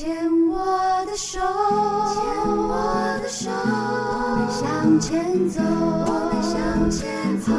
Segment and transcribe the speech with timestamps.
[0.00, 0.14] 牵
[0.48, 0.56] 我
[1.06, 2.22] 的手，牵
[2.56, 7.52] 我的手，我们向前走，我们向前走。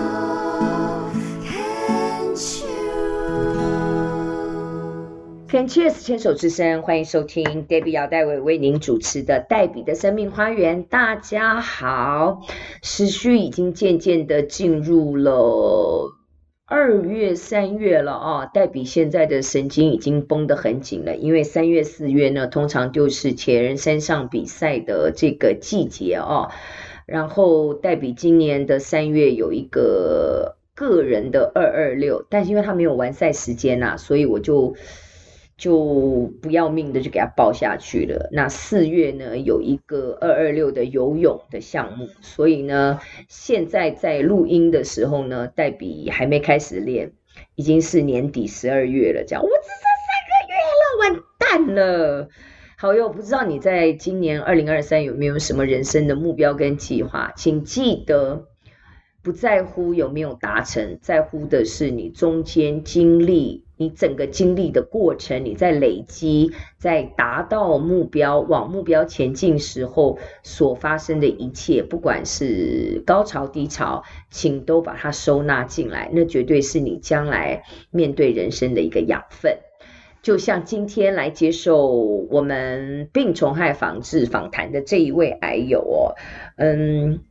[5.49, 10.83] Can Cheers 牵手之声，欢迎收听 Debbie 姚代伟为您主持的黛比的生命花园。
[10.83, 12.40] 大家好，
[12.81, 16.19] 时序已经渐渐的进入了。
[16.70, 26.50] 二月、三月了啊，黛比现在的神经已经绷得很紧了，因为三月、四月呢，通常就是铁人三项比赛的这个季节啊。
[27.08, 34.76] 然后黛比今年的三月有一个个人的二二六，但是因为他没有完赛时间呐、啊，所以我就。
[35.59, 38.30] 就不要命的就给他报下去了。
[38.31, 47.12] 那四月呢，有一个二二六的游泳的项目，所以呢，现在在录音的时候呢，黛比还没开始练，
[47.55, 52.30] 已经是年底十二月了，这样我只剩三个月了，完蛋了。
[52.78, 57.34] 好哟，不知道你在今年二零二三有没有什么人生的目标跟计划？
[57.36, 58.45] 请记得，
[59.22, 63.66] 不在乎有没有达成，在乎的是你中间经历。
[63.80, 76.09] 你整个经历的过程，你在累积，在达到目标、往目标前进时候所发生的一切，不管是高潮低潮，请都把它收纳进来。
[76.11, 79.59] 那绝对是你将来面对人生的一个养分。
[80.22, 86.16] 就像今天来接受我们病虫害防治访谈的这一位癌友哦，
[86.57, 87.22] 嗯。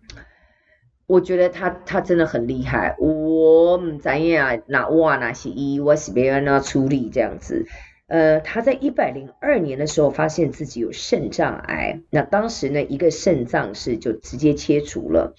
[1.08, 7.66] 我觉得他他真的很厉害，我唔知呀，那哇那是一，我是别人那处理这样子。
[8.08, 15.34] 呃，他在一百零二年的时候发现自己有肾脏癌，那当时呢，一个肾脏是就直接切除了，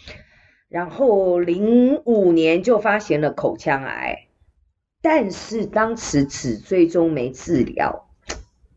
[0.69, 4.27] 然后零五年就发现了口腔癌，
[5.03, 8.08] 但是当时只追踪没治疗。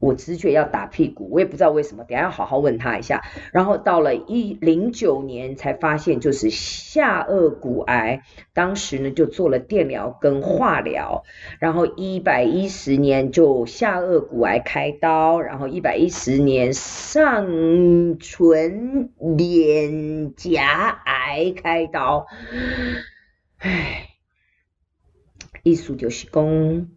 [0.03, 3.23] 我直觉要打屁股，我也不知道为什么，等下要好好问他一下。
[3.53, 11.23] 然后到了一零九年才发现就是下颚骨癌，当时呢就做了电疗跟化疗，
[11.61, 22.27] 然后一百一十年就下颚骨癌开刀，然后一百一十年上唇脸颊癌开刀。
[23.59, 24.09] 唉，
[25.63, 26.89] 意思就是讲。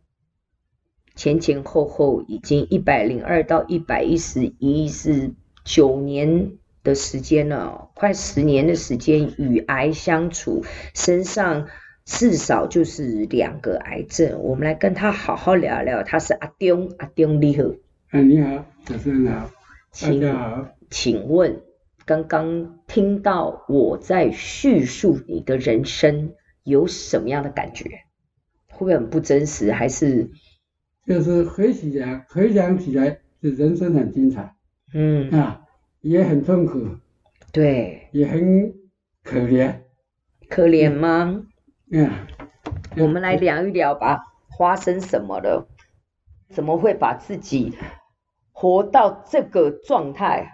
[1.15, 5.31] 前前后后已经一百零二到一百一十一是
[5.63, 6.51] 九年
[6.83, 11.67] 的时间了，快十年的时间与癌相处，身上
[12.03, 14.43] 至少就是两个癌症。
[14.43, 16.03] 我们来跟他好好聊聊。
[16.03, 17.63] 他是阿丁，阿丁你好。
[18.09, 19.49] 哎，你好，主持人好，
[20.01, 20.67] 大家好。
[20.89, 21.61] 请问，
[22.05, 26.33] 刚刚听到我在叙述你的人生，
[26.63, 27.85] 有什么样的感觉？
[28.67, 29.71] 会不会很不真实？
[29.71, 30.29] 还是？
[31.05, 34.55] 就是回想起来，回想起来，是人生很精彩，
[34.93, 35.61] 嗯啊，
[36.01, 36.83] 也很痛苦，
[37.51, 38.73] 对，也很
[39.23, 39.81] 可怜，
[40.49, 41.45] 可怜吗？
[41.91, 42.09] 嗯，
[42.97, 44.23] 我们来聊一聊吧，
[44.57, 45.67] 发生什么了？
[46.49, 47.73] 怎么会把自己
[48.51, 50.53] 活到这个状态？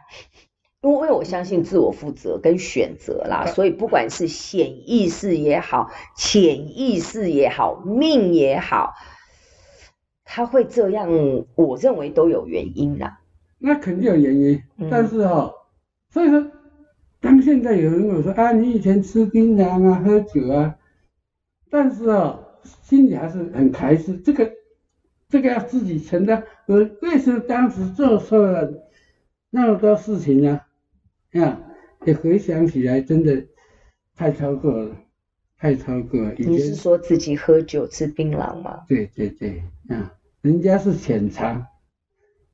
[0.82, 8.96] 因为我相信自我负责跟选择啦，所以不管是显意识也好，潜意识也好，命也好。
[10.34, 11.10] 他会这样，
[11.56, 13.20] 我认为都有原因啦。
[13.60, 15.54] 那肯定有原因，嗯、但是哈、哦，
[16.10, 16.50] 所以说，
[17.20, 20.78] 当现在有人跟我说啊，你以前吃槟榔啊，喝酒啊，
[21.70, 24.50] 但是啊、哦，心里还是很排斥这个，
[25.28, 26.42] 这个要自己承担。
[26.66, 28.72] 我为什么当时做错了
[29.50, 30.62] 那么多事情呢？
[31.34, 31.62] 啊，
[32.06, 33.46] 你回想起来，真的
[34.16, 34.96] 太超过了，
[35.58, 36.34] 太超过了。
[36.38, 38.86] 你是说自己喝酒吃槟榔吗？
[38.88, 40.14] 对对对，啊。
[40.42, 41.68] 人家是浅尝，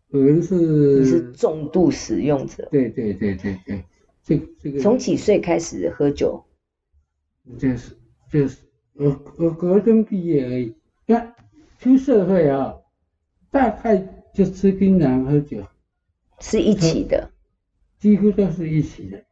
[0.09, 2.67] 我们是你是重度使用者。
[2.69, 3.83] 对对对对对，
[4.23, 4.79] 这这个。
[4.79, 6.43] 从几岁开始喝酒？
[7.57, 7.97] 就是
[8.29, 8.57] 就是
[8.93, 10.75] 我我高中毕业而已，
[11.05, 11.33] 那
[11.79, 12.75] 出社会啊，
[13.49, 13.97] 大概
[14.33, 15.66] 就吃槟榔喝酒，
[16.40, 17.31] 是一起的，
[17.99, 19.23] 几乎都是一起的。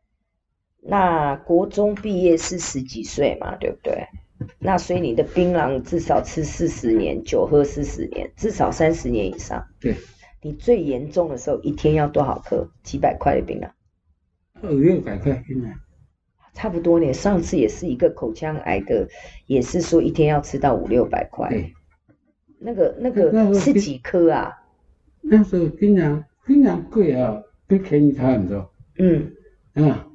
[0.81, 4.08] 那国中毕业是十几岁嘛，对不对？
[4.60, 9.66] 那所以你的槟榔至少吃四十年，酒喝四十年，至少三十年以上。
[9.80, 9.96] 对，
[10.42, 12.70] 你最严重的时候一天要多少克？
[12.84, 13.70] 几百块的槟榔？
[14.64, 15.74] 五六百块槟榔，
[16.54, 17.12] 差不多呢。
[17.14, 19.08] 上次也是一个口腔癌的，
[19.48, 21.50] 也是说一天要吃到五六百块。
[21.50, 21.74] 对，
[22.60, 24.52] 那个那个是几颗啊？
[25.22, 28.72] 那时候槟榔槟榔贵啊，跟便宜差很多。
[28.98, 29.32] 嗯
[29.74, 30.08] 啊，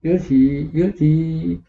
[0.00, 1.60] 尤其尤其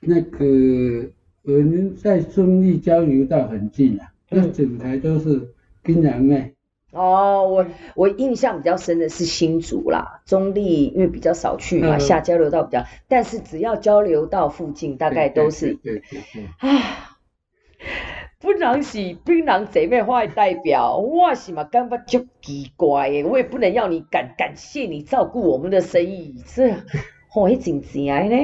[0.00, 1.10] 那个。
[1.44, 5.50] 我们在中立交流道很近啊，那整台都是
[5.82, 6.52] 槟榔卖。
[6.92, 15.74] 哦，我我印象比较深的是新竹啦，中立因为比较少去嘛，嗯、下交流道比较，但是只要交流道附近，大概都是。
[15.74, 16.44] 对对对。
[16.58, 17.18] 啊，
[18.40, 26.72] 槟榔是槟榔姐妹花的代表，我是嘛感觉就奇怪诶，我也不能要你感感谢你照顾我们的生意，这
[27.28, 28.36] 好一整钱呢。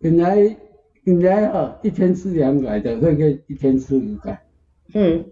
[0.00, 0.56] 本来
[1.04, 4.42] 本来哦，一天吃两百的，会可以一天吃五百。
[4.94, 5.24] 嗯。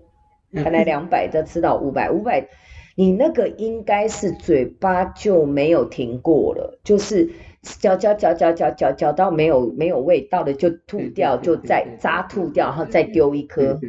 [0.55, 2.47] 本来两百的吃到五百，五百，
[2.95, 7.31] 你那个应该是嘴巴就没有停过了，就是
[7.63, 13.81] 嚼嚼嚼嚼嚼嚼嚼到没有没有味道了就吐掉，就再渣吐掉，然后再丢一颗。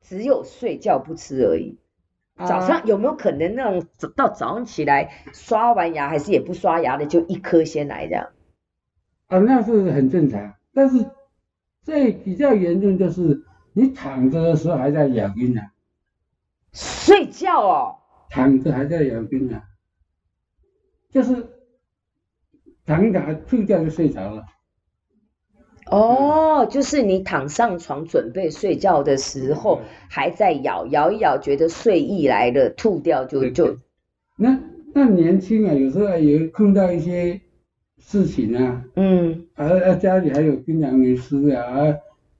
[0.00, 1.78] 只有睡觉不吃而已。
[2.38, 3.86] 早上有没有可能那种
[4.16, 8.30] 到早上起来刷完牙还是也不刷牙的，就一颗先来这样？
[9.28, 11.06] 啊，那是很正常，但是
[11.82, 13.44] 最比较严重就是。
[13.74, 15.68] 你躺着的时候还在咬槟榔，
[16.72, 17.94] 睡觉哦。
[18.28, 19.60] 躺着还在咬槟榔，
[21.10, 21.46] 就是
[22.84, 24.44] 躺着睡觉就睡着了。
[25.86, 29.80] 哦，就是你躺上床准备睡觉的时候
[30.10, 33.78] 还在咬，咬一咬觉得睡意来了，吐掉就就。
[34.34, 34.58] 那
[34.92, 37.40] 那年轻啊，有时候也碰到一些
[37.98, 41.94] 事情啊，嗯，啊啊家里还有槟榔没吃啊。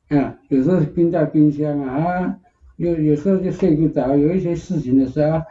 [0.08, 2.38] 啊，有时候冰在冰箱啊，啊，
[2.76, 5.42] 有有时候就睡不着，有一些事情的时候，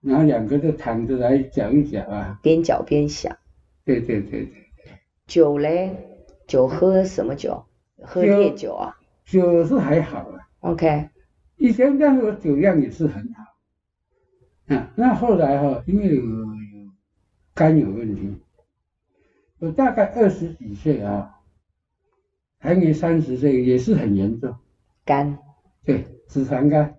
[0.00, 3.36] 然后两个就躺着来讲一讲啊，边讲边想。
[3.84, 4.52] 对对对对。
[5.26, 5.96] 酒嘞？
[6.48, 7.64] 酒喝什么酒？
[8.02, 8.96] 喝烈酒啊？
[9.24, 10.40] 酒是还好啊。
[10.60, 11.08] OK。
[11.56, 14.74] 以前但是我酒量也是很好。
[14.74, 16.46] 啊，那后来哈、哦，因为有有
[17.54, 18.36] 肝有问题，
[19.60, 21.36] 我大概二十几岁啊。
[22.62, 24.54] 还没三十岁也是很严重，
[25.06, 25.38] 肝，
[25.82, 26.98] 对，脂肪肝，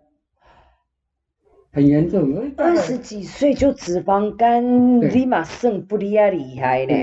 [1.72, 2.52] 很严重。
[2.58, 6.94] 二十几岁就脂肪肝，立马肾不利啊厉害呢。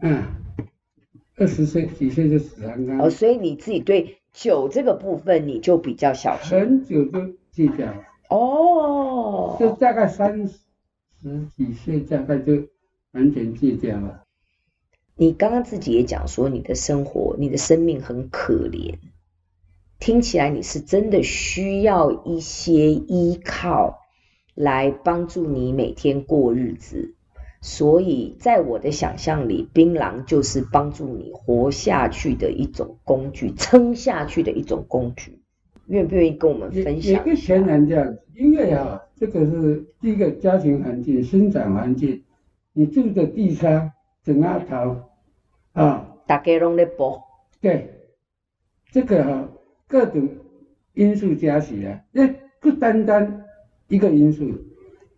[0.00, 0.22] 嗯，
[1.36, 3.00] 二十岁几岁就脂肪肝。
[3.00, 6.56] 哦，所以你自己对酒这个部分你就比较小心。
[6.56, 8.04] 很久就戒掉了。
[8.30, 9.56] 哦。
[9.58, 10.56] 就大概三十
[11.56, 12.68] 几岁，大概就
[13.10, 14.22] 完全戒掉了。
[15.18, 18.96] 你刚刚自己也讲说，你的生活、你的生命很可怜，
[19.98, 24.00] 听起来你是真的需要一些依靠
[24.54, 27.14] 来帮助你每天过日子。
[27.62, 35.40] 所以在我的想象里，槟榔就是帮助你活下去的一种工具，撑下去的一种工具。
[35.86, 37.12] 愿不愿意跟我们分享？
[37.12, 42.22] 也不全然这样子，因为啊，这个是第一个家庭环境、生长环境，
[42.74, 43.92] 你住的地方。
[44.26, 45.02] 整阿头
[45.72, 47.22] 啊，大家拢在播。
[47.60, 47.88] 对，
[48.90, 49.48] 这个哈、啊，
[49.86, 50.28] 各种
[50.94, 52.26] 因素加起来，那
[52.58, 53.44] 不单单
[53.86, 54.50] 一个因素。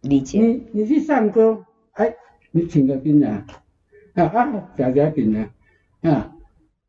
[0.02, 0.42] 理解。
[0.42, 2.14] 你你去上工，哎，
[2.50, 3.28] 你请个槟榔，
[4.12, 6.36] 啊啊，嚼嚼槟榔，啊，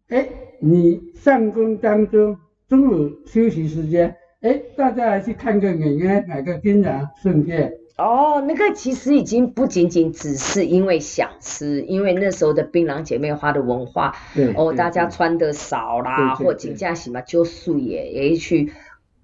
[0.09, 0.27] 哎，
[0.59, 2.37] 你上工当中
[2.67, 7.73] 中午休息时间，哎，大家来去看个影院，买个槟榔，顺便。
[7.99, 18.71] 哦，那个其实已经不仅仅只是因为想吃，因为那时候的槟榔姐妹花的文化，对哦，大家穿的少啦，或请假什么就素也也去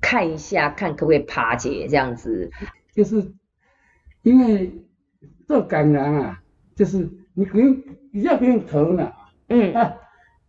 [0.01, 2.51] 看一下，看可不可以爬解这样子。
[2.93, 3.33] 就是
[4.23, 4.71] 因为
[5.47, 6.41] 做感染啊，
[6.75, 9.11] 就是你不用比较不用头脑，
[9.47, 9.95] 嗯啊，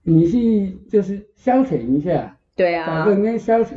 [0.02, 2.36] 你去就是消遣一下。
[2.56, 3.04] 对啊，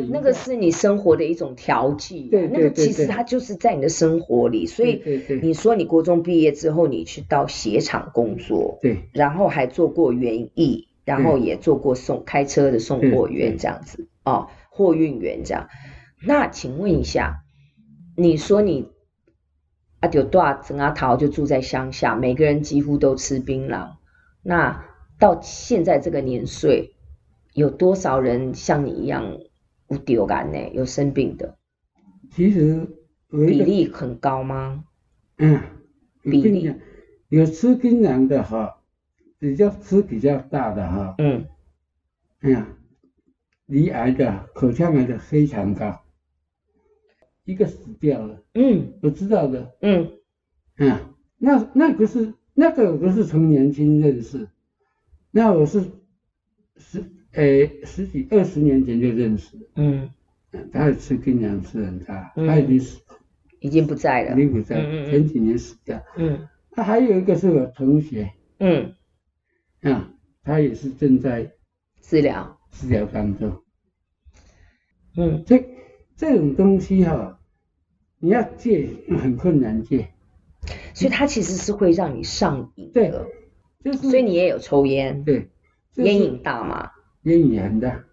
[0.10, 5.04] 那个是你生活的一种调剂，对，那个其实它就是在你的生活里，所以
[5.42, 15.68] 你说你国中毕业之后，你去到鞋厂工作，对，然后还做过园艺，然后也做过送开车的送货员这样子，哦，货运员这样。
[16.26, 17.44] 那请问一下，
[18.16, 18.88] 你说你
[20.00, 23.90] 啊，就多少整阿桃就住在乡下，每个人几乎都吃槟榔，
[24.42, 24.86] 那
[25.20, 26.94] 到现在这个年岁。
[27.54, 29.38] 有多少人像你一样
[29.90, 30.70] 有丢感呢？
[30.74, 31.58] 有生病的？
[32.32, 32.88] 其实
[33.30, 34.84] 比例很高吗？
[35.38, 35.60] 嗯，
[36.22, 36.74] 比例
[37.30, 38.82] 有吃槟榔的哈，
[39.40, 41.48] 比较吃比较大的哈，嗯，
[42.42, 42.68] 哎呀，
[43.66, 46.02] 罹癌的、口腔癌的非常高，
[47.46, 50.12] 一个死掉了，嗯，我知道的，嗯，
[50.78, 54.48] 啊，那那个是那个我不是从年轻认识，
[55.32, 55.84] 那我是
[56.78, 57.04] 是。
[57.34, 60.10] 诶，十几二十年前就认识，嗯，
[60.74, 63.02] 他也吃槟榔吃很大，他已经死，
[63.60, 68.96] 已经不在了，已经不在了，前几年死掉，嗯，他还有一个是我同学，嗯，
[69.82, 70.12] 啊，
[70.44, 71.52] 他也是正在
[72.02, 73.62] 治疗治疗当中，
[75.16, 75.64] 嗯，这
[76.16, 77.40] 这种东西哈，
[78.20, 78.90] 你要戒
[79.22, 80.10] 很困难戒，
[80.94, 82.94] 所以它其实是会让你上瘾的。
[82.94, 83.12] 对，
[83.84, 84.10] 就是。
[84.10, 85.24] 所以你也有抽烟。
[85.24, 85.50] 对。
[85.96, 86.92] 烟瘾大吗？
[87.30, 88.04] 烟瘾很大。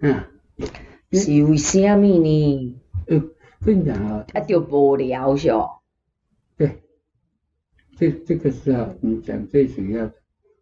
[0.00, 0.24] 嗯。
[1.12, 2.76] 是为什么呢？
[3.06, 3.22] 呃，
[3.64, 4.26] 跟你讲啊。
[4.34, 5.78] 啊，就无聊是哦。
[6.56, 6.82] 对。
[7.96, 10.14] 这这个是啊你讲最主要的，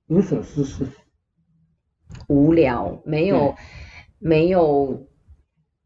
[0.08, 0.86] 无所事事。
[2.28, 3.56] 无聊，没有，
[4.18, 5.08] 没有，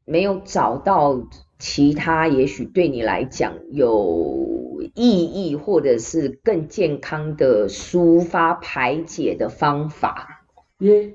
[0.04, 1.28] 没有找到
[1.59, 10.40] 其他，也许对你来讲有意义或者是更健康的抒发排解的方法。
[10.81, 11.15] 也，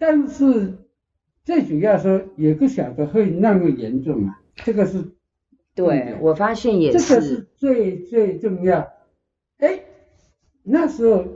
[0.00, 0.78] 但是
[1.44, 4.40] 最主要说，也不晓得会那么严重啊。
[4.54, 5.12] 这个是，
[5.74, 8.90] 对，我发现也是，这个是最最重要。
[9.58, 9.80] 哎，
[10.62, 11.26] 那时候。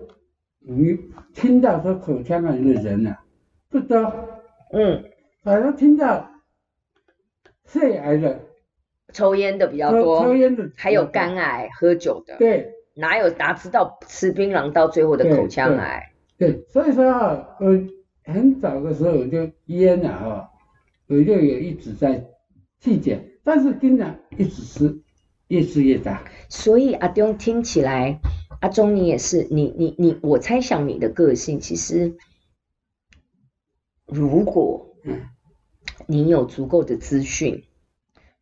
[0.61, 0.99] 你
[1.33, 3.23] 听到说口腔癌的人啊，
[3.71, 3.97] 不多，
[4.71, 5.03] 嗯，
[5.43, 6.31] 反正听到
[7.65, 8.41] 肺癌的、
[9.15, 16.13] 抽烟的比较多，抽烟的还有肝癌、喝酒的，对，哪有哪知道吃槟榔到最后的口腔癌？
[16.39, 17.67] 对，所以说啊，我
[18.25, 20.51] 很早的时候我就烟啊，哈，
[21.09, 22.25] 我就有一直在
[22.81, 25.03] 体检，但是经常一直吃，
[25.49, 26.25] 越吃越大。
[26.49, 28.21] 所以阿东听起来。
[28.61, 32.17] 阿忠，你也是，你你你，我猜想你的个性其实，
[34.05, 34.97] 如果
[36.09, 37.63] 你有足够的资讯，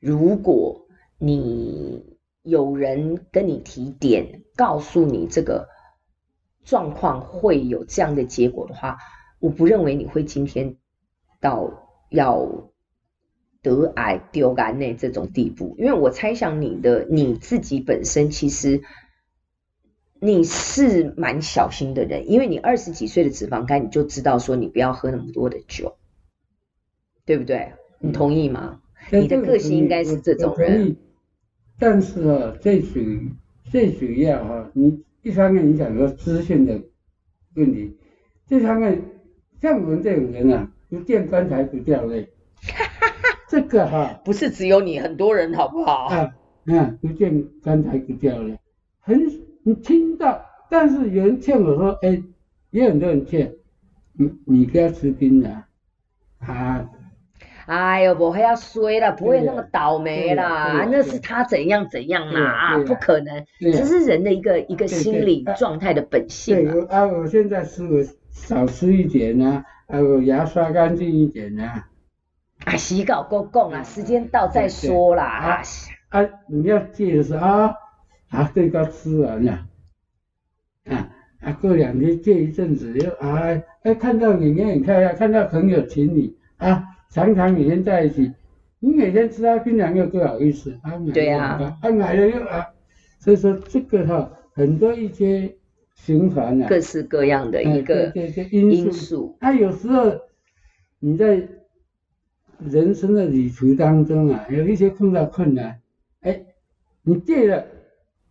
[0.00, 0.88] 如果
[1.18, 5.68] 你有人跟你提点，告诉你这个
[6.66, 8.98] 状况会有这样的结果的话，
[9.38, 10.76] 我不认为你会今天
[11.40, 12.70] 到要
[13.62, 18.82] 得癌丢肝内这种地步，因为我猜想你的你自己本身其实。
[20.18, 25.98] 你是蛮小心的人，因为你二十几岁的脂肪肝，你就知道说你不要喝那么多的酒，
[27.26, 27.74] 对不对？
[27.98, 28.80] 你同意吗？
[29.10, 30.96] 嗯、你的个性应该是这种人。
[31.78, 32.98] 但是啊，最主
[33.70, 36.80] 最主要啊，你一方面你讲说资讯的
[37.56, 37.98] 问题，
[38.46, 39.02] 这上面
[39.60, 42.28] 像我们这种人啊，不见棺材不掉泪。
[43.50, 46.04] 这个哈、啊，不是只有你，很多人好不好？
[46.04, 46.32] 啊，
[46.66, 48.56] 啊，不见棺材不掉泪，
[49.00, 49.20] 很。
[49.64, 52.22] 你听到，但是有人劝我说：“哎，
[52.70, 53.52] 也有很多人劝
[54.12, 55.64] 你，你不要吃槟榔
[56.38, 56.88] 啊。”
[57.66, 60.86] 哎呦，不会要衰了，不会那么倒霉啦。
[60.90, 66.72] 那是他怎样怎样啦啊，不可能，这是人的一个一个心理状态的本性啊。
[66.72, 71.64] 对啊，我现在吃我少吃一点呢，啊，我牙刷干净一点呢。
[72.64, 75.24] 啊，洗稿够够啊，时间到再说啦。
[75.24, 75.62] 啊
[76.08, 77.74] 啊，你要记得是啊。
[78.28, 79.52] 啊，这个吃完了，
[80.90, 81.08] 啊
[81.40, 83.40] 啊，过两天戒一阵子又啊，
[83.82, 88.32] 哎，看到你也很漂亮，看到朋友请你啊，常常每天在一起，
[88.80, 92.66] 你每天吃他槟榔又不好意思，啊，对呀，啊买了又啊，
[93.18, 95.56] 所以说这个哈很多一些
[95.94, 98.12] 循环啊，各式各样的一个
[98.50, 100.12] 因素，他，有时候
[100.98, 101.48] 你在
[102.58, 105.80] 人生的旅途当中啊，有一些碰到困难，
[106.20, 106.42] 哎，
[107.02, 107.64] 你戒了。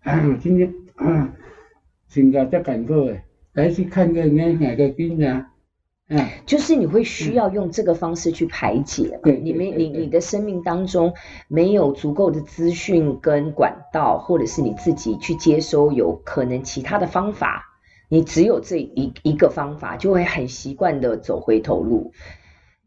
[0.02, 1.36] 啊，今天啊，
[2.08, 5.52] 请假再赶过来，来去看个那哪个病啊？
[6.08, 9.20] 啊，就是你会需要用这个方式去排解。
[9.24, 11.14] 对，你没你你的生命当中
[11.48, 17.64] 没有足够的资讯跟管道，或者是你自己去接收，有可能其他的方法，
[18.10, 22.12] 你只有这一一个方法，就会很习惯的走回头路。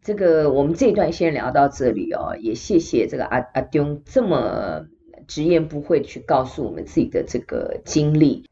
[0.03, 4.87] 这个我们这一段先聊到这里哦，也谢谢这个阿阿丢这么。
[5.27, 8.48] 直言不讳去告诉我们自己的这个经历，